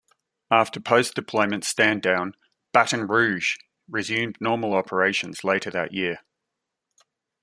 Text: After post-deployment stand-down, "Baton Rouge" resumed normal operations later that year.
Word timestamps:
After 0.49 0.79
post-deployment 0.79 1.63
stand-down, 1.63 2.33
"Baton 2.71 3.05
Rouge" 3.05 3.57
resumed 3.87 4.35
normal 4.41 4.73
operations 4.73 5.43
later 5.43 5.69
that 5.69 5.93
year. 5.93 6.21